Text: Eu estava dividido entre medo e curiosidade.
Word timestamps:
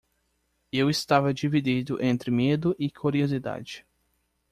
Eu 0.71 0.89
estava 0.89 1.31
dividido 1.31 2.01
entre 2.03 2.31
medo 2.31 2.75
e 2.79 2.89
curiosidade. 2.89 3.85